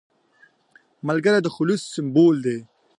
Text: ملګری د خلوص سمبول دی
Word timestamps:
ملګری 1.07 1.39
د 1.43 1.47
خلوص 1.55 1.81
سمبول 1.93 2.35
دی 2.45 2.57